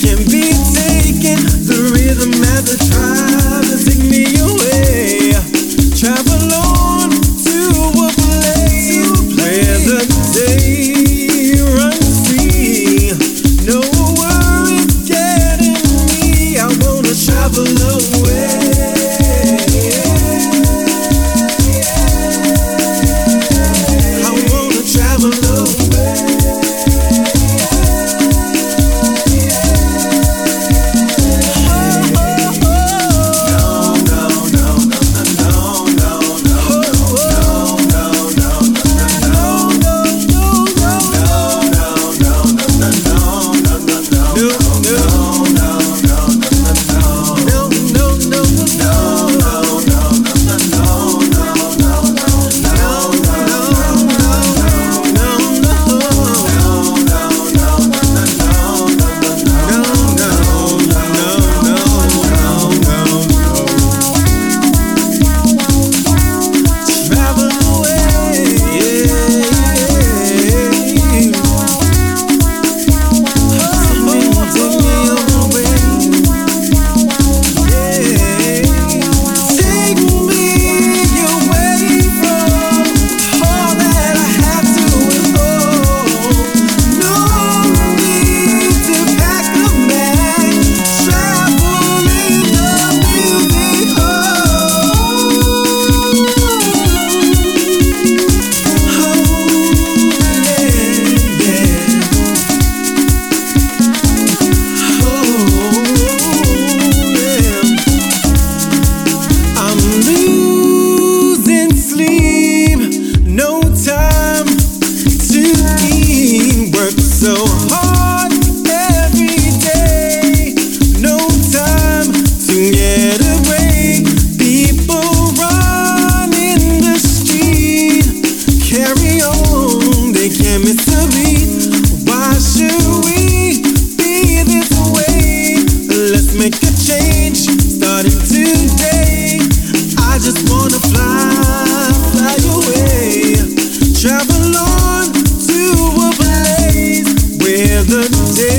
[0.00, 0.37] can be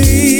[0.00, 0.39] away.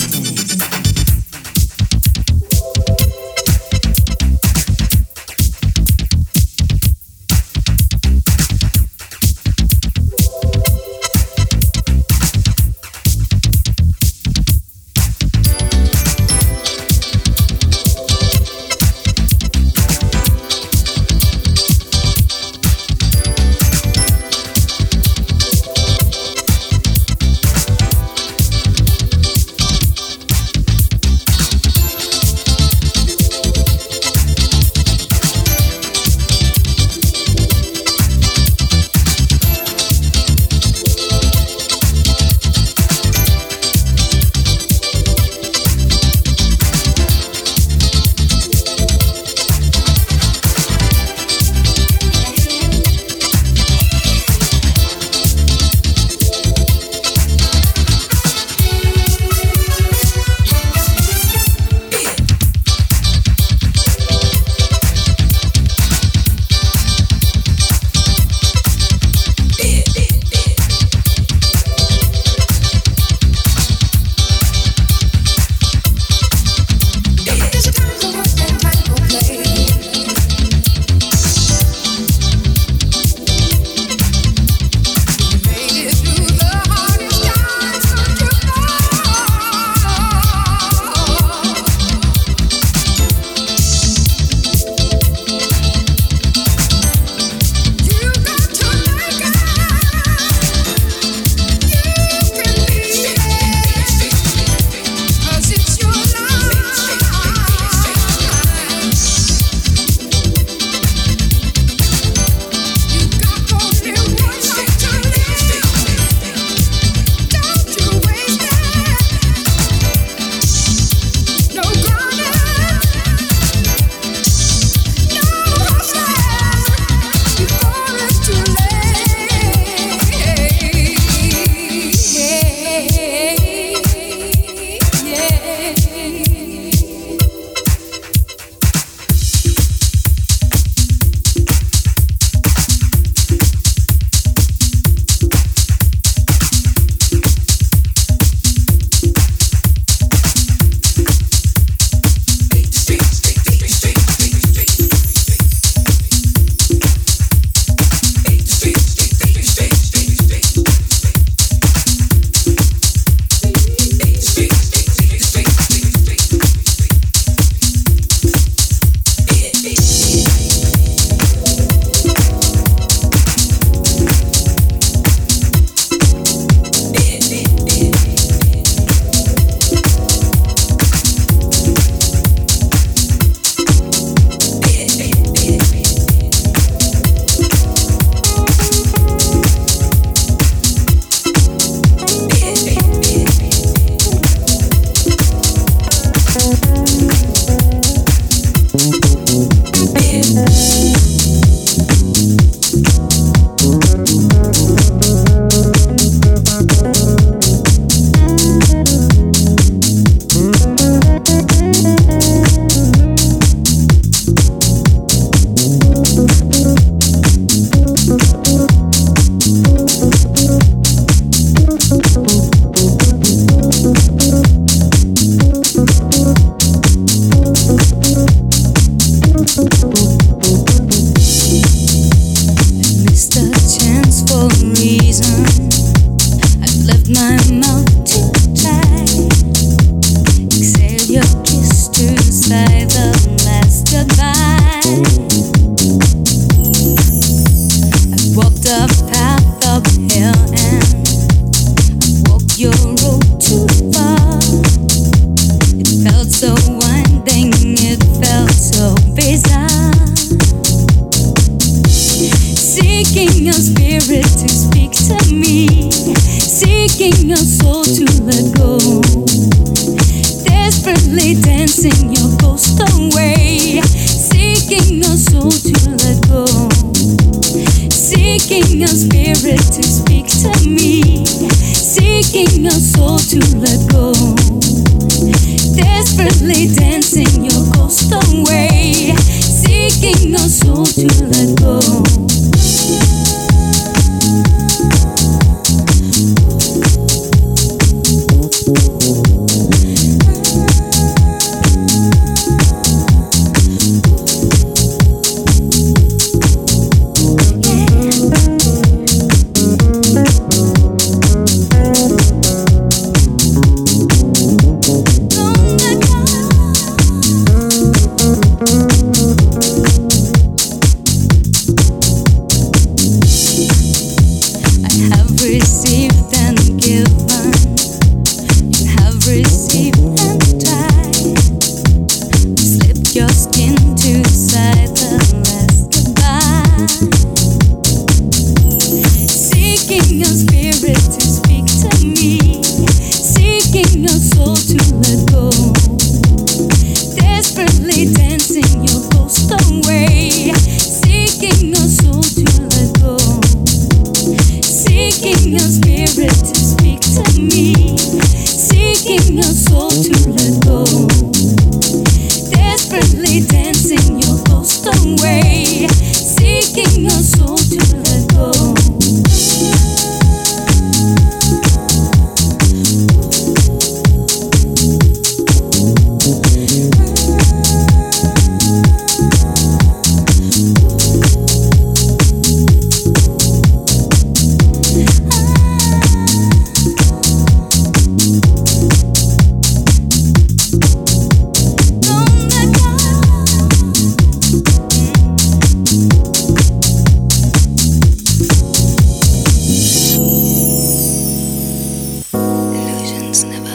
[252.61, 253.00] You.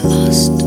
[0.07, 0.66] lost.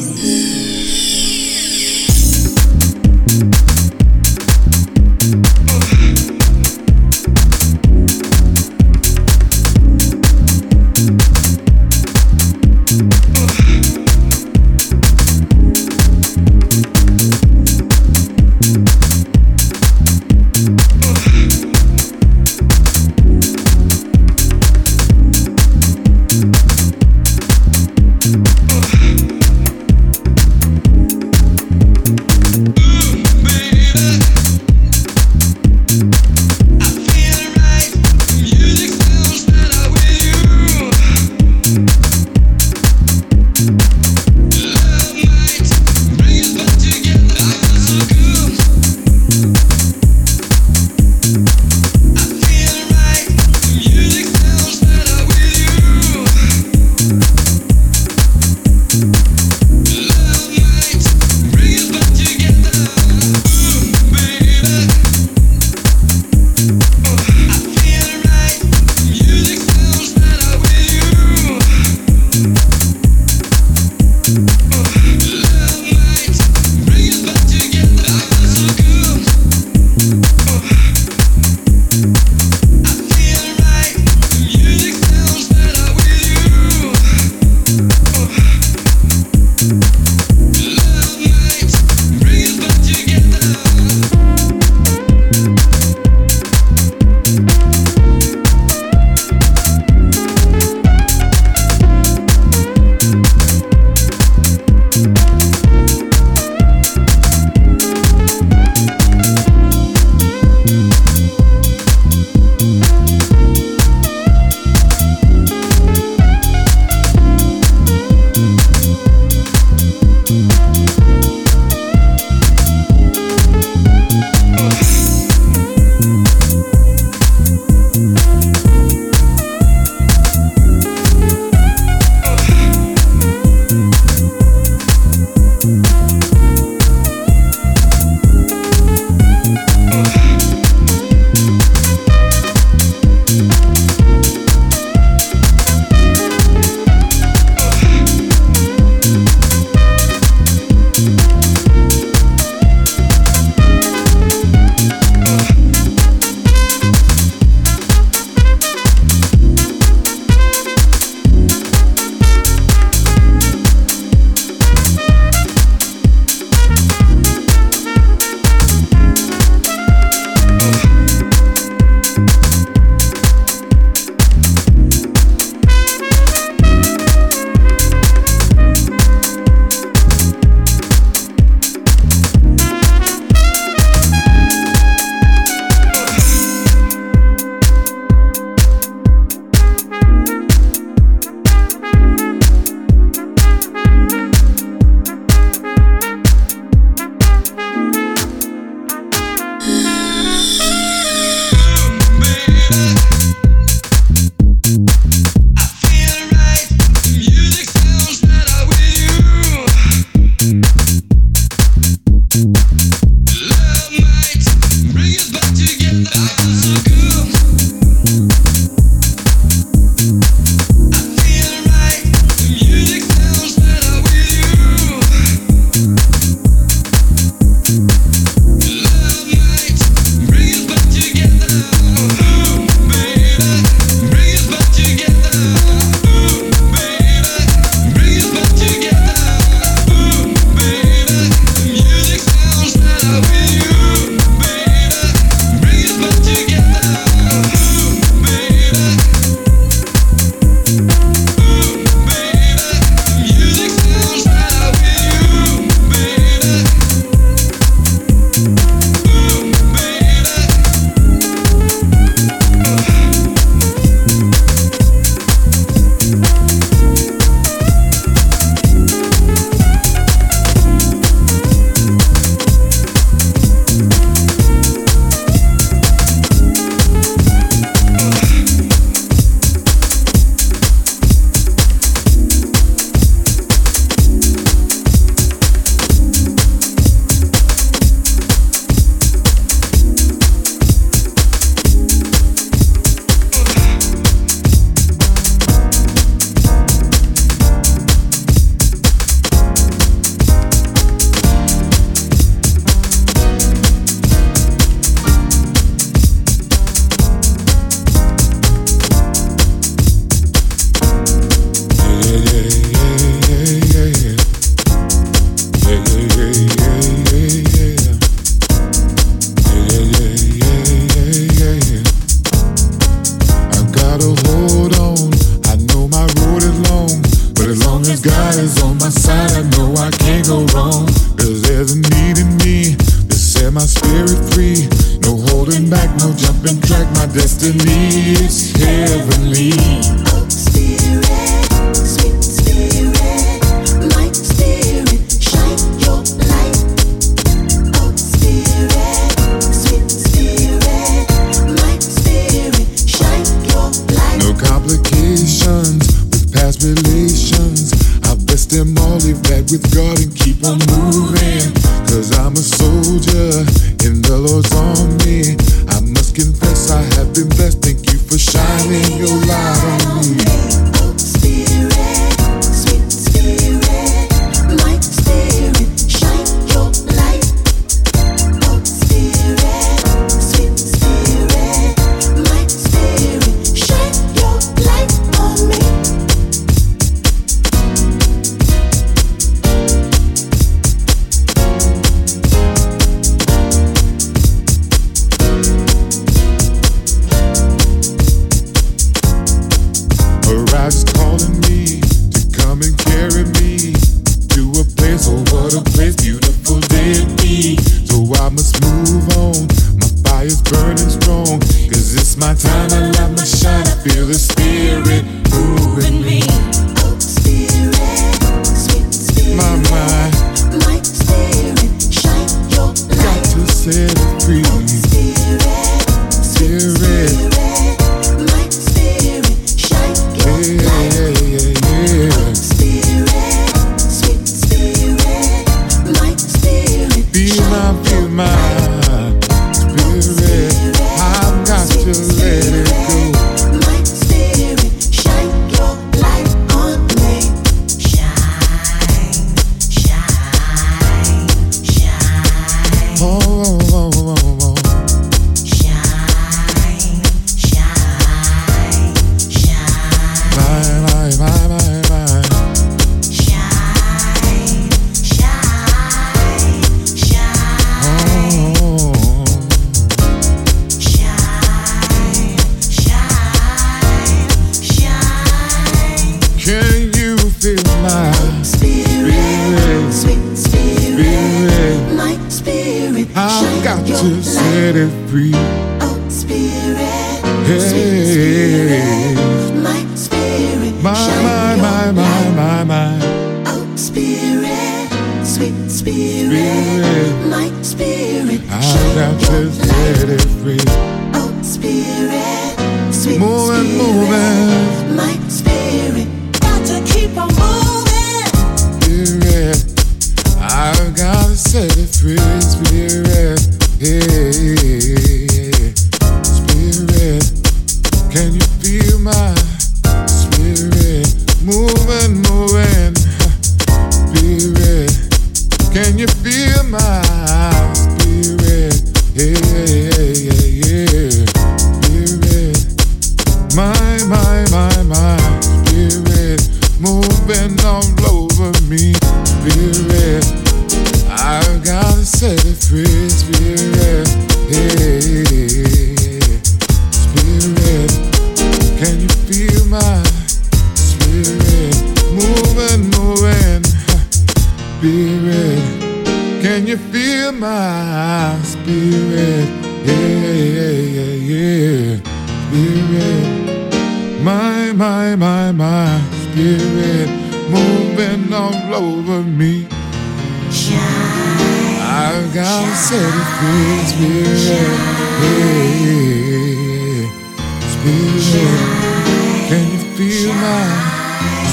[578.21, 580.63] shine, Can you feel my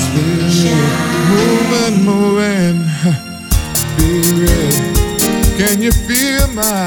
[0.04, 0.76] spirit
[1.30, 2.78] moving, moving?
[3.74, 4.76] Spirit,
[5.58, 6.86] can you feel my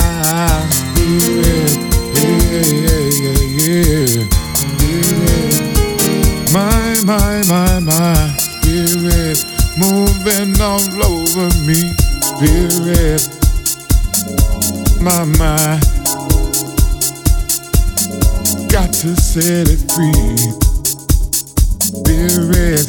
[0.70, 1.72] spirit?
[2.16, 4.24] Yeah, yeah, yeah, yeah.
[4.62, 5.60] Spirit,
[6.54, 9.40] my, my, my, my spirit
[9.78, 11.94] moving all over me.
[12.22, 13.24] Spirit,
[15.02, 15.91] my, my
[18.72, 20.12] got to set it free.
[22.06, 22.16] Be
[22.48, 22.88] ready.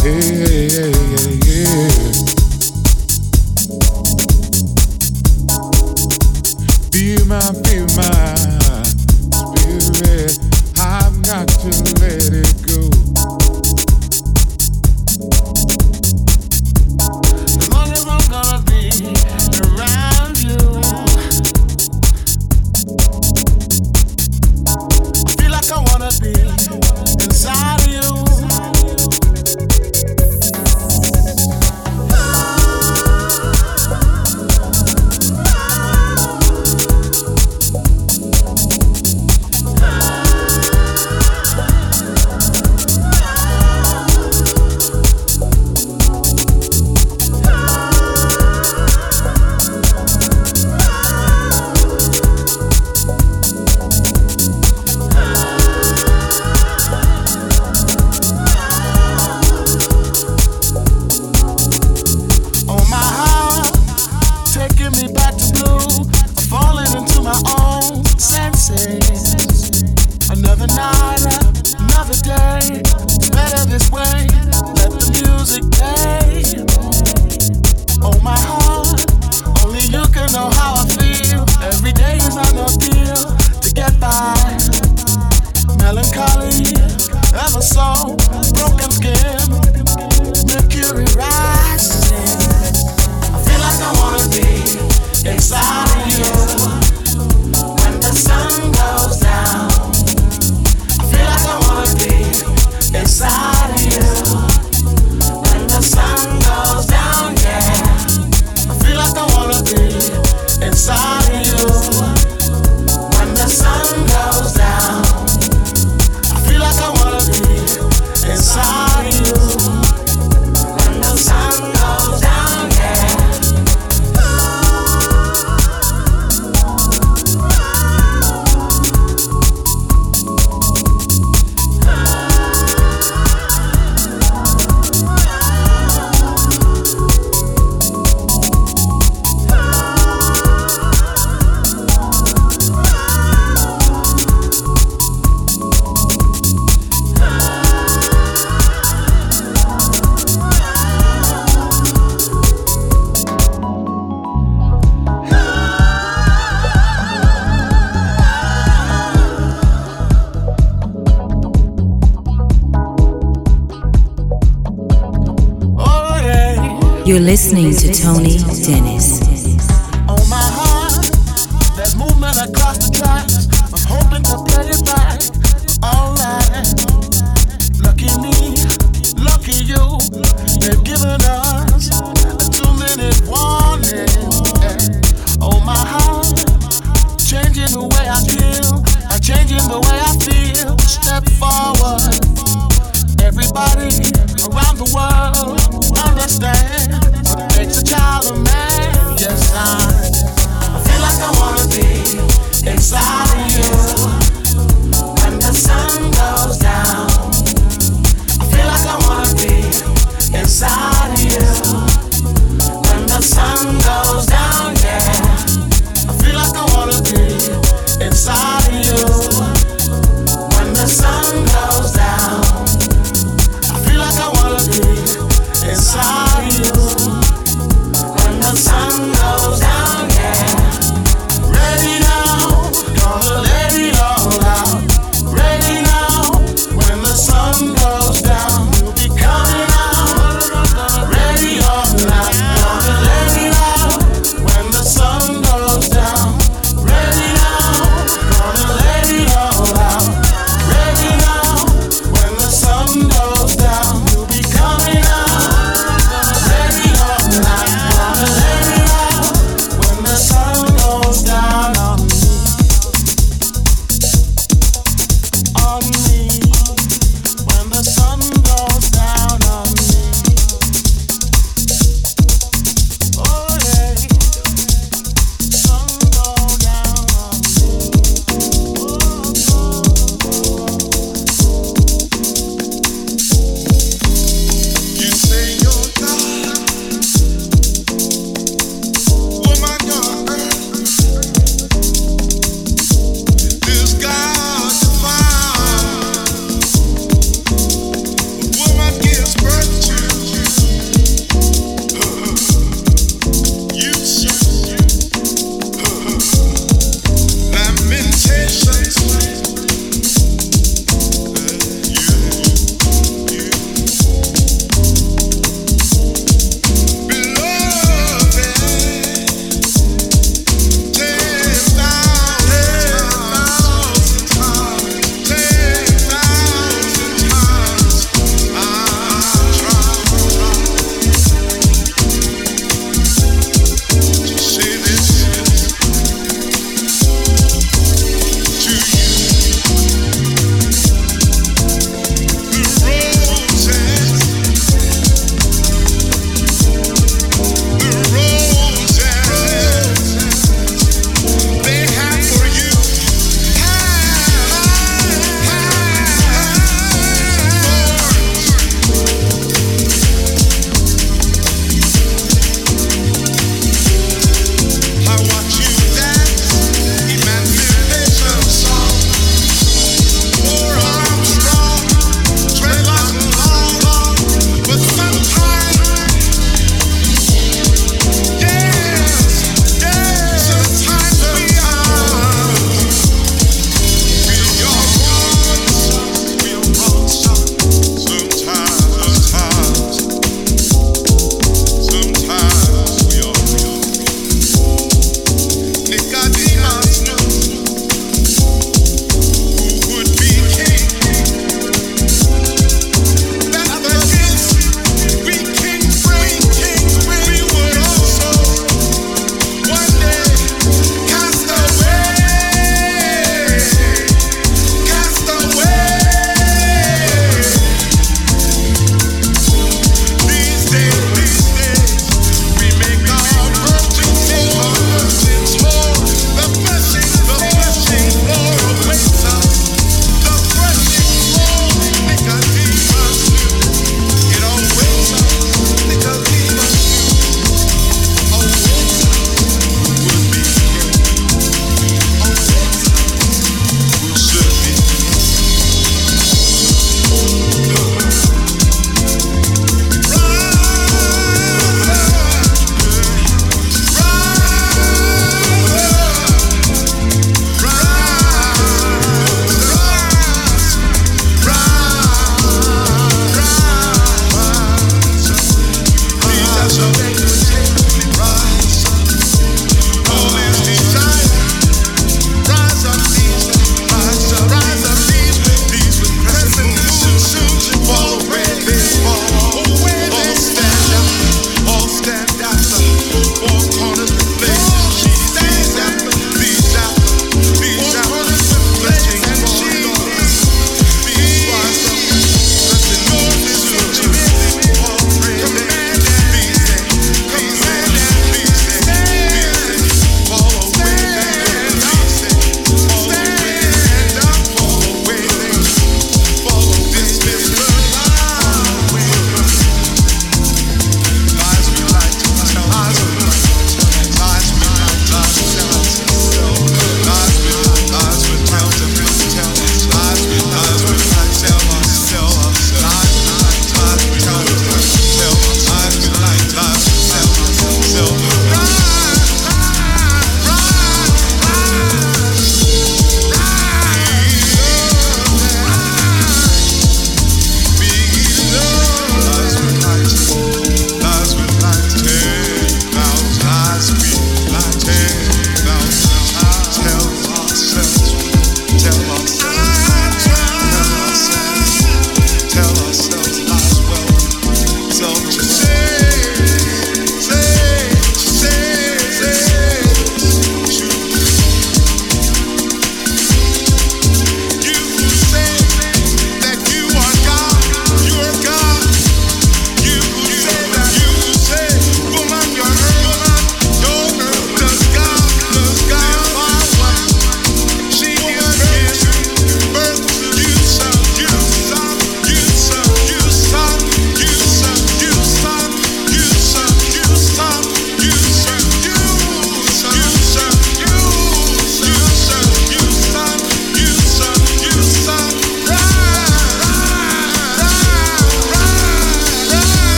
[0.00, 1.90] Hey, yeah, yeah, yeah.
[6.90, 8.34] Be my, be my
[9.84, 10.38] spirit.
[10.78, 11.68] I've got to
[12.00, 12.59] let it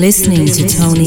[0.00, 1.05] listening to Tony